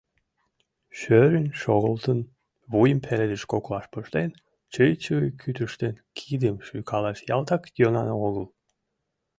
Шӧрын 0.99 1.47
шогылтын, 1.61 2.19
вуйым 2.71 2.99
пеледыш 3.05 3.43
коклаш 3.51 3.85
пыштен, 3.93 4.29
чый-чуй 4.73 5.25
кӱтыштын, 5.41 5.93
кидым 6.17 6.57
шуйкалаш 6.65 7.17
ялтак 7.35 7.63
йӧнан 7.79 8.09
огыл. 8.27 8.47